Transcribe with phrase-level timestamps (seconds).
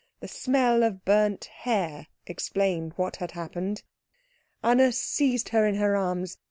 [0.19, 3.83] The smell of burnt hair explained what had happened.
[4.63, 6.39] Anna seized her in her arms.